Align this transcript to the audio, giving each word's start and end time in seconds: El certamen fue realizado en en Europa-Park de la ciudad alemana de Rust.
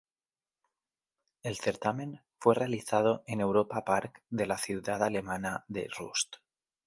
El 1.43 1.57
certamen 1.59 2.21
fue 2.39 2.55
realizado 2.55 3.23
en 3.27 3.33
en 3.35 3.41
Europa-Park 3.41 4.23
de 4.31 4.47
la 4.47 4.57
ciudad 4.57 5.03
alemana 5.03 5.63
de 5.67 5.87
Rust. 5.95 6.37